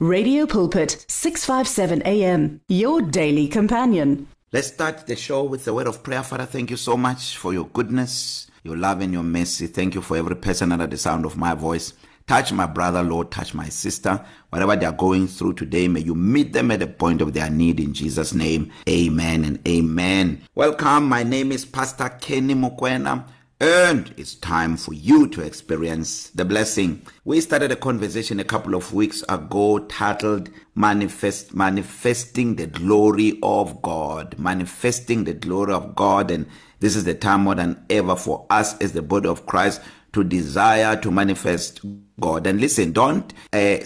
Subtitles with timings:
[0.00, 4.28] Radio Pulpit 657 AM your daily companion.
[4.52, 6.22] Let's start the show with a word of prayer.
[6.22, 9.66] Father, thank you so much for your goodness, your love and your mercy.
[9.66, 11.94] Thank you for every person under the sound of my voice.
[12.28, 14.24] Touch my brother, Lord, touch my sister.
[14.50, 17.50] Whatever they are going through today, may you meet them at the point of their
[17.50, 18.70] need in Jesus name.
[18.88, 20.42] Amen and amen.
[20.54, 21.08] Welcome.
[21.08, 23.24] My name is Pastor Kenny Mokwena.
[23.60, 27.04] And it's time for you to experience the blessing.
[27.24, 33.82] We started a conversation a couple of weeks ago titled Manifest Manifesting the Glory of
[33.82, 34.38] God.
[34.38, 36.46] Manifesting the glory of God and
[36.78, 39.80] this is the time more than ever for us as the body of Christ
[40.12, 41.80] to desire to manifest
[42.20, 42.46] God.
[42.46, 43.78] And listen, don't uh,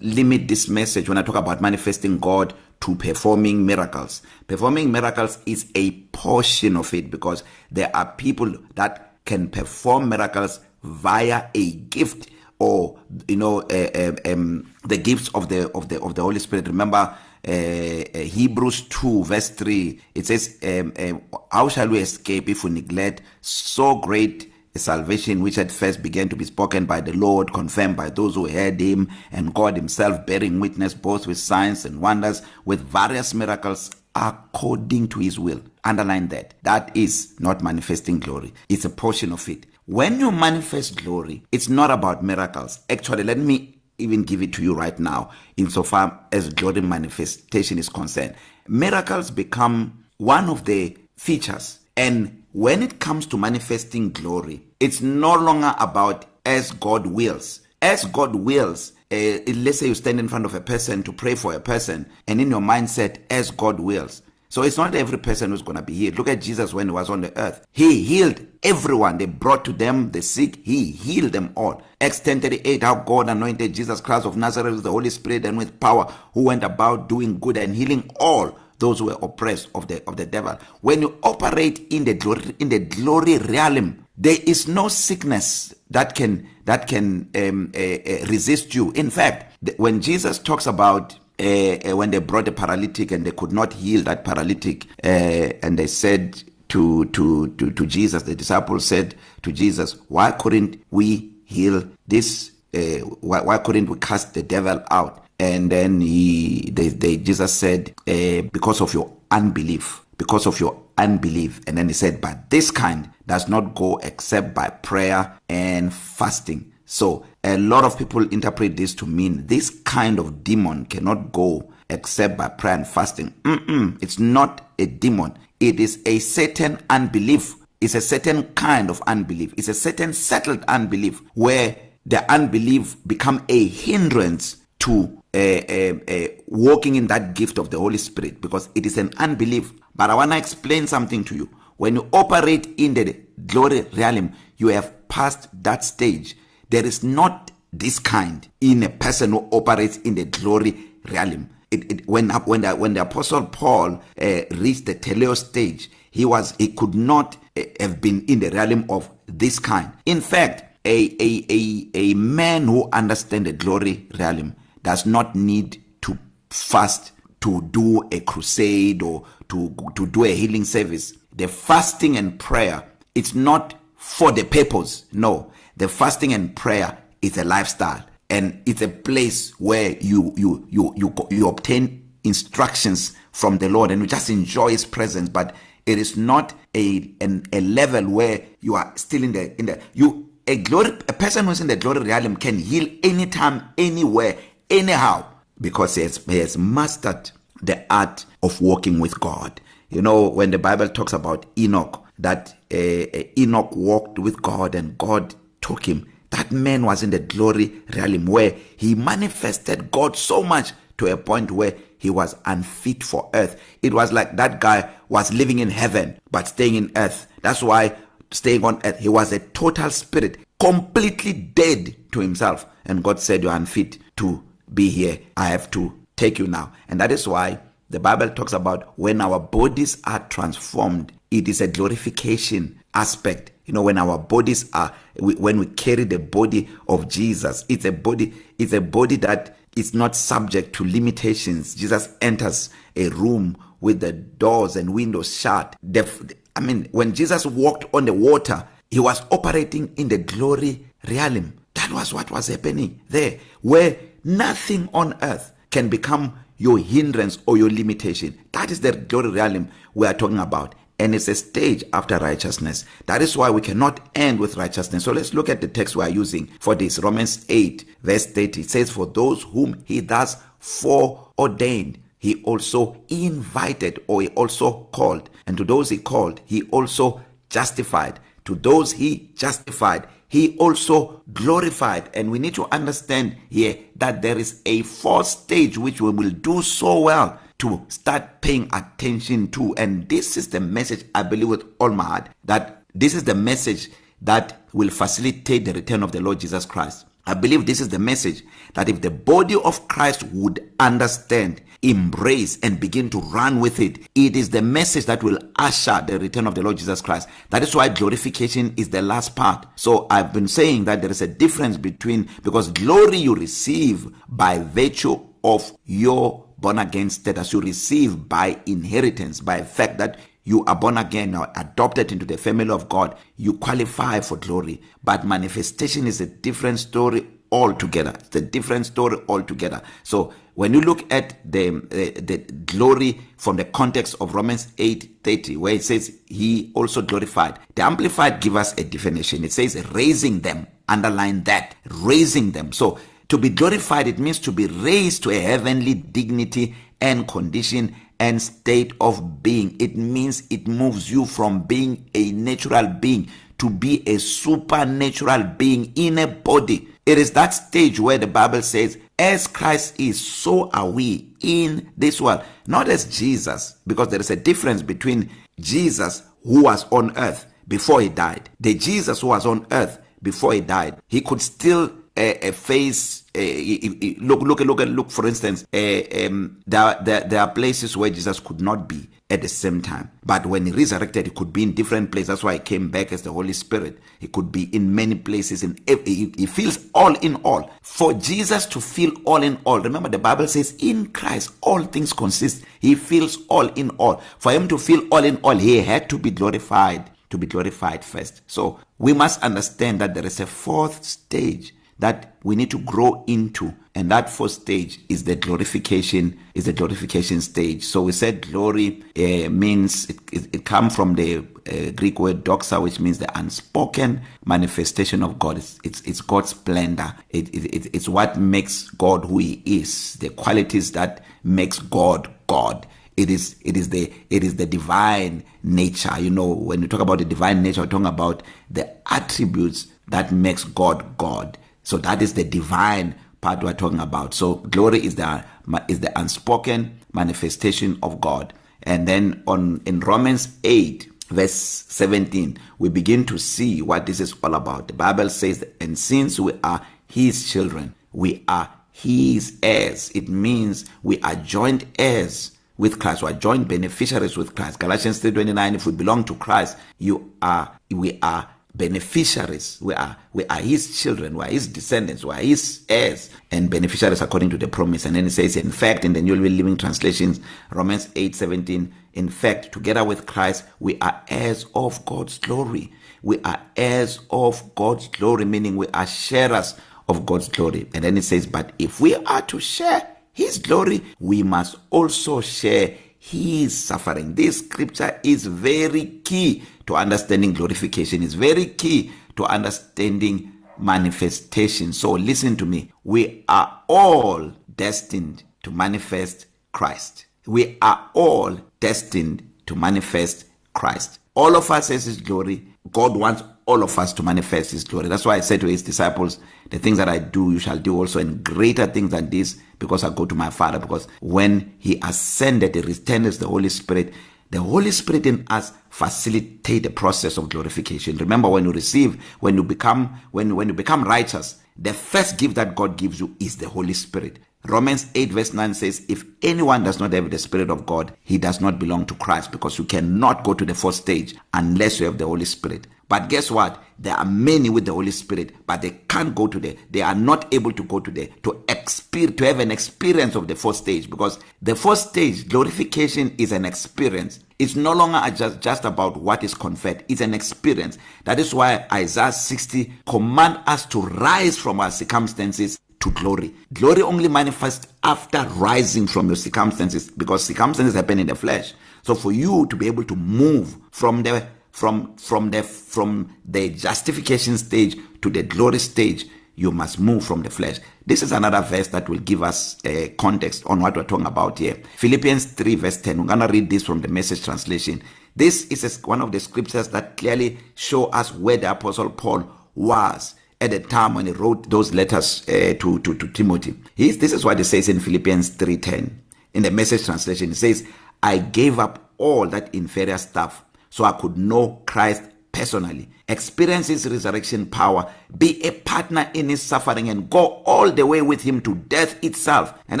[0.02, 4.22] limit this message when I talk about manifesting God to performing miracles.
[4.46, 10.60] Performing miracles is a portion of it because there are people that can perform miracles
[10.82, 12.98] via a gift or
[13.28, 16.68] you know uh, um, the gifts of the of the of the Holy Spirit.
[16.68, 17.14] Remember
[17.48, 22.70] uh, Hebrews 2 verse 3 it says um, uh, how shall we escape if we
[22.70, 27.52] neglect so great a salvation which at first began to be spoken by the Lord
[27.52, 32.00] confirmed by those who heard him and God himself bearing witness both with signs and
[32.00, 38.50] wonders with various miracles according to his will underline that that is not manifesting glory
[38.70, 43.36] it's a portion of it when you manifest glory it's not about miracles actually let
[43.36, 48.34] me even give it to you right now insofar as glory manifestation is concerned
[48.68, 55.34] miracles become one of the features and when it comes to manifesting glory it's no
[55.36, 60.44] longer about as god wills as god wills Uh, let's say you stand in front
[60.44, 64.22] of a person to pray for a person, and in your mindset, as God wills.
[64.48, 66.18] So it's not every person who's going to be healed.
[66.18, 67.64] Look at Jesus when he was on the earth.
[67.70, 69.18] He healed everyone.
[69.18, 70.58] They brought to them the sick.
[70.64, 71.82] He healed them all.
[72.00, 75.78] Acts 10:38 how God anointed Jesus Christ of Nazareth with the Holy Spirit and with
[75.78, 80.02] power, who went about doing good and healing all those who were oppressed of the
[80.08, 80.58] of the devil.
[80.80, 86.14] When you operate in the glory, in the glory realm, there is no sickness that
[86.14, 91.18] can that can um, uh, uh, resist you in fact th- when jesus talks about
[91.38, 95.06] uh, uh, when they brought a paralytic and they could not heal that paralytic uh,
[95.06, 100.82] and they said to to to to Jesus the disciples said to Jesus why couldn't
[100.90, 102.80] we heal this uh,
[103.20, 107.94] why why couldn't we cast the devil out and then he they, they Jesus said
[108.08, 111.60] uh, because of your unbelief because of your unbelief.
[111.66, 116.72] And then he said, But this kind does not go except by prayer and fasting.
[116.84, 121.72] So a lot of people interpret this to mean this kind of demon cannot go
[121.90, 123.32] except by prayer and fasting.
[123.42, 125.36] Mm-mm, it's not a demon.
[125.60, 127.54] It is a certain unbelief.
[127.80, 129.52] It's a certain kind of unbelief.
[129.56, 136.26] It's a certain settled unbelief where the unbelief become a hindrance to uh, uh, uh,
[136.46, 140.14] walking in that gift of the Holy Spirit because it is an unbelief But I
[140.14, 141.48] want to explain something to you.
[141.78, 146.36] When you operate in the glory realm, you have passed that stage.
[146.68, 150.76] There is not this kind in a person who operates in the glory
[151.10, 151.48] realm.
[151.70, 156.24] It, it, when when the, when the apostle Paul uh, reached the teleos stage, he
[156.24, 159.92] was he could not uh, have been in the realm of this kind.
[160.06, 165.82] In fact, a a a a man who understands the glory realm does not need
[166.02, 166.16] to
[166.50, 172.38] fast to do a crusade or to to do a healing service the fasting and
[172.38, 172.82] prayer
[173.14, 178.82] it's not for the purpose no the fasting and prayer is a lifestyle and it's
[178.82, 184.08] a place where you you you you you obtain instructions from the Lord and you
[184.08, 185.54] just enjoy his presence but
[185.86, 189.80] it is not a an, a level where you are still in the in the
[189.94, 194.36] you a glory a person who's in the glory realm can heal anytime anywhere
[194.70, 195.24] anyhow
[195.60, 197.30] because he has, he has mastered
[197.62, 199.60] the art of walking with God.
[199.88, 204.74] You know, when the Bible talks about Enoch, that uh, uh, Enoch walked with God
[204.74, 206.10] and God took him.
[206.30, 211.16] That man was in the glory realm where he manifested God so much to a
[211.16, 213.60] point where he was unfit for earth.
[213.82, 217.26] It was like that guy was living in heaven but staying in earth.
[217.42, 217.96] That's why
[218.32, 222.66] staying on earth, he was a total spirit, completely dead to himself.
[222.84, 224.42] And God said, You are unfit to
[224.72, 225.20] be here.
[225.36, 226.72] I have to take you now.
[226.88, 227.60] And that is why
[227.90, 233.52] the Bible talks about when our bodies are transformed, it is a glorification aspect.
[233.66, 237.84] You know, when our bodies are we, when we carry the body of Jesus, it's
[237.84, 241.74] a body it's a body that is not subject to limitations.
[241.74, 245.76] Jesus enters a room with the doors and windows shut.
[245.82, 246.08] The,
[246.54, 251.52] I mean, when Jesus walked on the water, he was operating in the glory realm.
[251.74, 257.58] That was what was happening there, where nothing on earth can become your hindrance or
[257.58, 258.34] your limitation.
[258.52, 260.74] That is the glory realm we are talking about.
[260.98, 262.86] And it's a stage after righteousness.
[263.04, 265.04] That is why we cannot end with righteousness.
[265.04, 266.98] So let's look at the text we are using for this.
[266.98, 268.62] Romans 8, verse 30.
[268.62, 275.28] It says, For those whom he thus foreordained, he also invited or he also called.
[275.46, 277.20] And to those he called, he also
[277.50, 278.18] justified.
[278.46, 284.38] To those he justified, he also glorified and we need to understand here that there
[284.38, 289.74] is a fourth stage which we will do so well to start paying attention to
[289.76, 293.34] and this is the message i believe with all my heart that this is the
[293.34, 293.88] message
[294.20, 297.98] that will facilitate the return of the lord jesus christ I believe this is the
[297.98, 298.44] message
[298.74, 303.98] that if the body of Christ would understand, embrace, and begin to run with it,
[304.14, 307.28] it is the message that will usher the return of the Lord Jesus Christ.
[307.50, 309.66] That is why glorification is the last part.
[309.74, 314.60] So I've been saying that there is a difference between, because glory you receive by
[314.60, 320.76] virtue of your born again status, you receive by inheritance, by fact that You are
[320.76, 323.16] born again, now adopted into the family of God.
[323.36, 324.80] You qualify for glory.
[325.02, 328.10] But manifestation is a different story altogether.
[328.16, 329.82] It's a different story altogether.
[330.04, 335.56] So when you look at the uh, the glory from the context of Romans 8:30
[335.56, 340.40] where it says he also glorified the amplified give us a definition it says raising
[340.40, 345.30] them underline that raising them so to be glorified it means to be raised to
[345.30, 349.76] a heavenly dignity and condition and state of being.
[349.78, 353.28] It means it moves you from being a natural being
[353.58, 356.88] to be a supernatural being in a body.
[357.04, 361.90] It is that stage where the Bible says, as Christ is, so are we in
[361.96, 362.42] this world.
[362.66, 368.00] Not as Jesus, because there is a difference between Jesus who was on earth before
[368.00, 370.96] he died, the Jesus who was on earth before he died.
[371.08, 375.10] He could still a, eh, a eh, face a, eh, look look look and look
[375.10, 379.48] for instance um, there, there there are places where Jesus could not be at the
[379.48, 382.58] same time but when he resurrected he could be in different places that's why he
[382.60, 386.46] came back as the holy spirit he could be in many places in he, he
[386.46, 390.74] feels all in all for Jesus to feel all in all remember the bible says
[390.78, 395.24] in Christ all things consist he feels all in all for him to feel all
[395.24, 400.00] in all he had to be glorified to be glorified first so we must understand
[400.00, 404.52] that there is a fourth stage that we need to grow into and that fourth
[404.52, 410.18] stage is the glorification is the glorification stage so we said glory uh, means it,
[410.32, 415.38] it, it comes from the uh, greek word doxa which means the unspoken manifestation of
[415.38, 419.62] god it's it's, it's god's splendor it, it, it it's what makes god who he
[419.64, 424.66] is the qualities that makes god god it is it is the it is the
[424.66, 428.86] divine nature you know when we talk about the divine nature we're talking about the
[429.10, 434.34] attributes that makes god god So that is the divine part we're talking about.
[434.34, 435.44] So glory is the
[435.88, 438.52] is the unspoken manifestation of God.
[438.82, 444.34] And then on in Romans 8 verse 17 we begin to see what this is
[444.42, 444.88] all about.
[444.88, 450.10] The Bible says and since we are his children, we are his heirs.
[450.12, 453.22] It means we are joint heirs with Christ.
[453.22, 454.80] We are joint beneficiaries with Christ.
[454.80, 460.44] Galatians 3:29 if we belong to Christ, you are we are beneficiaries we are we
[460.48, 464.58] are his children we are his descendants we are his heirs and beneficiaries according to
[464.58, 467.40] the promise and then it says in fact in the new living translations
[467.72, 472.92] Romans 8:17 in fact together with Christ we are heirs of God's glory
[473.22, 476.74] we are heirs of God's glory meaning we are sharers
[477.08, 481.02] of God's glory and then it says but if we are to share his glory
[481.18, 488.34] we must also share his suffering this scripture is very key to understanding glorification is
[488.34, 491.92] very key to understanding manifestation.
[491.92, 492.92] So listen to me.
[493.04, 497.26] We are all destined to manifest Christ.
[497.46, 501.18] We are all destined to manifest Christ.
[501.34, 502.66] All of us has his glory.
[502.90, 505.08] God wants all of us to manifest his glory.
[505.08, 506.38] That's why I said to his disciples,
[506.70, 510.04] the things that I do, you shall do also and greater things than this because
[510.04, 510.78] I go to my father.
[510.78, 514.12] Because when he ascended, he returned as the Holy Spirit
[514.50, 518.16] The Holy Spirit in us facilitate the process of glorification.
[518.18, 522.54] Remember when you receive, when you become when when you become righteous, the first gift
[522.54, 524.38] that God gives you is the Holy Spirit.
[524.66, 528.38] Romans 8 verse 9 says if anyone does not have the spirit of God, he
[528.38, 532.06] does not belong to Christ because you cannot go to the fourth stage unless you
[532.06, 532.86] have the Holy Spirit.
[533.08, 533.82] But guess what?
[533.98, 536.74] There are many with the Holy Spirit, but they can't go to there.
[536.90, 540.46] They are not able to go to there to experience to have an experience of
[540.46, 544.40] the fourth stage because the fourth stage glorification is an experience.
[544.58, 547.04] It's no longer just just about what is conferred.
[547.08, 547.96] It's an experience.
[548.24, 553.54] That is why Isaiah 60 command us to rise from our circumstances to glory.
[553.72, 558.74] Glory only manifests after rising from your circumstances because circumstances happen in the flesh.
[559.02, 561.46] So for you to be able to move from the
[561.76, 567.42] from from the from the justification stage to the glory stage you must move from
[567.42, 570.96] the flesh this is another verse that will give us a uh, context on what
[570.96, 574.08] we're talking about here philippians 3 verse 10 we're going to read this from the
[574.08, 575.02] message translation
[575.36, 580.34] this is one of the scriptures that clearly show us where the apostle paul was
[580.62, 583.74] at the time when he wrote those letters uh, to to to Timothy.
[583.94, 586.10] He this is what it says in Philippians 3:10.
[586.54, 587.84] In the message translation it says,
[588.22, 590.64] "I gave up all that inferior stuff
[590.96, 592.22] so I could know Christ
[592.52, 598.06] personally, experience his resurrection power, be a partner in his suffering, and go all the
[598.06, 599.74] way with him to death itself.
[599.88, 600.00] And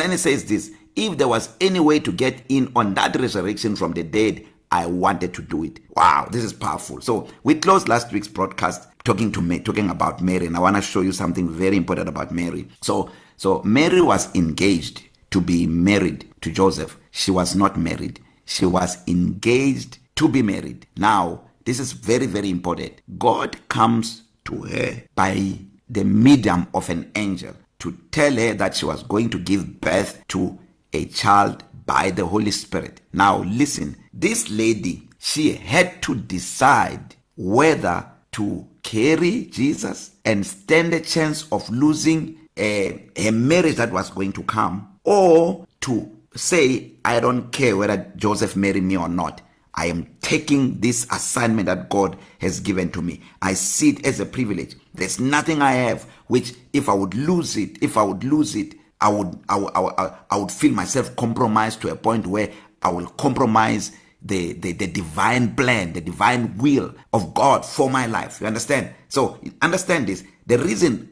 [0.00, 3.76] then he says this if there was any way to get in on that resurrection
[3.76, 5.80] from the dead, I wanted to do it.
[5.90, 7.02] Wow, this is powerful.
[7.02, 10.76] So, we closed last week's broadcast talking to me talking about Mary and I want
[10.76, 12.66] to show you something very important about Mary.
[12.80, 16.96] So, so Mary was engaged to be married to Joseph.
[17.10, 18.18] She was not married.
[18.46, 20.86] She was engaged to be married.
[20.96, 23.00] Now, this is very, very important.
[23.18, 25.54] God comes to her by
[25.88, 30.24] the medium of an angel to tell her that she was going to give birth
[30.28, 30.58] to
[30.92, 33.00] a child by the Holy Spirit.
[33.12, 41.00] Now, listen, this lady, she had to decide whether to carry Jesus and stand a
[41.00, 46.92] chance of losing a, eh, a marriage that was going to come or to say,
[47.04, 49.42] I don't care whether Joseph marry me or not.
[49.78, 53.20] I am taking this assignment that God has given to me.
[53.42, 54.74] I see it as a privilege.
[54.94, 58.74] There's nothing I have which if I would lose it, if I would lose it,
[59.02, 59.92] I would I would, I would,
[60.30, 62.50] I would feel myself compromised to a point where
[62.82, 63.92] I will compromise
[64.22, 68.40] the, the the divine plan, the divine will of God for my life.
[68.40, 68.94] You understand?
[69.08, 70.24] So understand this.
[70.46, 71.10] The reason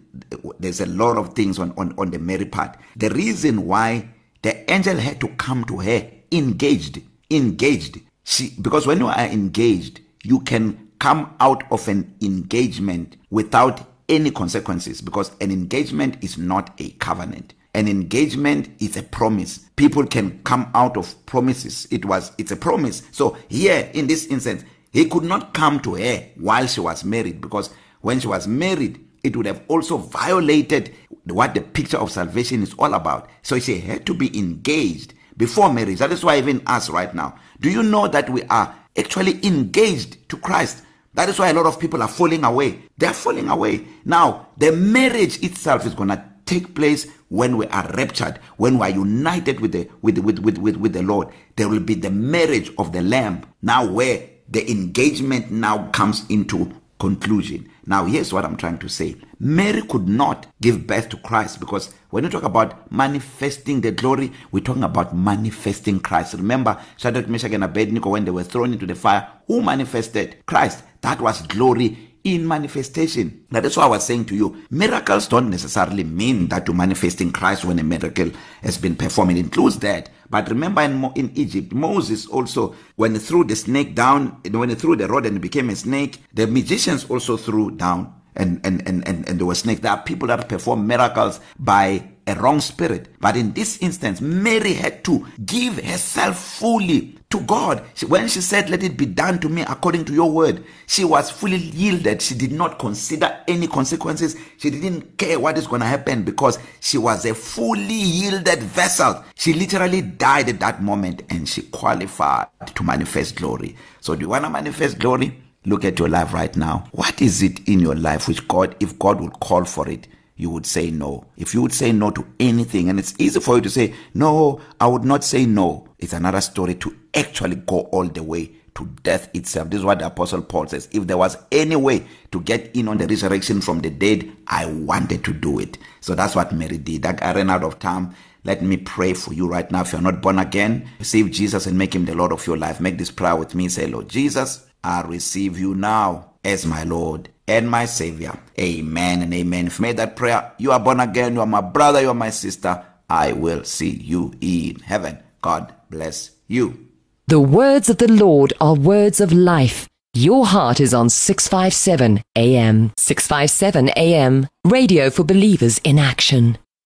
[0.59, 2.78] there's a lot of things on on on the Mary part.
[2.97, 4.09] The reason why
[4.40, 10.00] the angel had to come to her engaged engaged See, because when you are engaged,
[10.23, 16.71] you can come out of an engagement without any consequences because an engagement is not
[16.81, 17.54] a covenant.
[17.75, 19.61] An engagement is a promise.
[19.76, 21.87] People can come out of promises.
[21.90, 23.02] It was it's a promise.
[23.12, 27.40] So here in this instance, he could not come to her while she was married
[27.40, 32.62] because when she was married, it would have also violated what the picture of salvation
[32.62, 33.28] is all about.
[33.43, 35.98] So she had to be engaged before marriage.
[35.98, 40.28] That is why even us right now, do you know that we are actually engaged
[40.28, 40.82] to Christ?
[41.14, 42.82] That is why a lot of people are falling away.
[42.98, 43.86] They are falling away.
[44.04, 48.86] Now, the marriage itself is going to take place when we are raptured, when we
[48.86, 51.28] are united with the with with with with, with the Lord.
[51.56, 53.42] There will be the marriage of the lamb.
[53.62, 56.70] Now where the engagement now comes into
[57.04, 57.68] conclusion.
[57.84, 61.92] Now, here's what I'm trying to say Mary could not give birth to Christ because
[62.08, 66.32] when we talk about manifesting the glory, we're talking about manifesting Christ.
[66.32, 70.37] Remember, Shadrach, Meshach, and Abednego, when they were thrown into the fire, who manifested?
[70.46, 70.82] Christ.
[71.02, 73.44] That was glory in manifestation.
[73.50, 77.32] That is why I was saying to you, miracles don't necessarily mean that you're manifesting
[77.32, 78.30] Christ when a miracle
[78.62, 79.32] has been performed.
[79.32, 80.08] It includes that.
[80.31, 84.75] But remember in, in Egypt, Moses also, when he threw the snake down, when he
[84.75, 88.87] threw the rod and it became a snake, the magicians also threw down and and
[88.88, 89.81] and and, and there were snakes.
[89.81, 93.09] There are people that perform miracles by a wrong spirit.
[93.21, 97.85] But in this instance, Mary had to give herself fully to God.
[97.95, 101.04] She, when she said, Let it be done to me according to your word, she
[101.04, 102.23] was fully yielded.
[102.23, 104.37] She did not consider any consequences.
[104.59, 109.25] She didn't care what is going to happen because she was a fully yielded vessel.
[109.35, 113.76] She literally died at that moment and she qualified to manifest glory.
[114.00, 115.40] So, do you want to manifest glory?
[115.66, 116.87] Look at your life right now.
[116.93, 120.50] What is it in your life which God, if God would call for it, you
[120.50, 121.24] would say no.
[121.36, 124.60] If you would say no to anything, and it's easy for you to say, No,
[124.80, 128.86] I would not say no, it's another story to actually go all the way to
[129.04, 129.70] death itself.
[129.70, 130.88] This is what the Apostle Paul says.
[130.90, 134.66] If there was any way to get in on the resurrection from the dead, I
[134.66, 135.78] wanted to do it.
[136.00, 137.06] So that's what Mary did.
[137.06, 138.14] I ran out of time.
[138.42, 139.82] Let me pray for you right now.
[139.82, 142.80] If you're not born again, receive Jesus and make him the Lord of your life.
[142.80, 143.68] Make this prayer with me.
[143.68, 148.38] Say, Lord Jesus, I receive you now as my Lord and my Savior.
[148.58, 149.66] Amen and amen.
[149.66, 151.34] If you made that prayer, you are born again.
[151.34, 152.00] You are my brother.
[152.00, 152.84] You are my sister.
[153.08, 155.18] I will see you in heaven.
[155.40, 156.88] God bless you.
[157.26, 159.88] The words of the Lord are words of life.
[160.12, 162.92] Your heart is on 657 AM.
[162.96, 164.46] 657 AM.
[164.64, 166.58] Radio for believers in action.